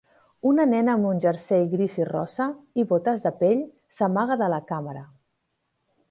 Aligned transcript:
Una 0.51 0.63
nena 0.69 0.93
amb 0.99 1.07
un 1.09 1.19
jersei 1.25 1.67
gris 1.73 1.97
i 1.99 2.07
rosa, 2.09 2.47
i 2.83 2.85
botes 2.93 3.21
de 3.25 3.33
pell, 3.43 3.61
s'amaga 3.97 4.39
de 4.43 4.49
la 4.55 4.59
càmera. 4.71 5.05